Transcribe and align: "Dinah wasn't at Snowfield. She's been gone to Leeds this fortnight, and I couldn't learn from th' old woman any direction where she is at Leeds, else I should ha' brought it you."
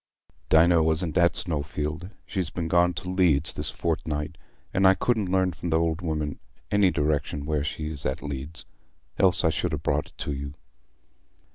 "Dinah 0.49 0.81
wasn't 0.81 1.15
at 1.19 1.35
Snowfield. 1.35 2.09
She's 2.25 2.49
been 2.49 2.67
gone 2.67 2.95
to 2.95 3.09
Leeds 3.11 3.53
this 3.53 3.69
fortnight, 3.69 4.35
and 4.73 4.87
I 4.87 4.95
couldn't 4.95 5.29
learn 5.29 5.53
from 5.53 5.69
th' 5.69 5.75
old 5.75 6.01
woman 6.01 6.39
any 6.71 6.89
direction 6.89 7.45
where 7.45 7.63
she 7.63 7.91
is 7.91 8.03
at 8.03 8.23
Leeds, 8.23 8.65
else 9.19 9.43
I 9.43 9.51
should 9.51 9.73
ha' 9.73 9.77
brought 9.83 10.07
it 10.07 10.25
you." 10.25 10.55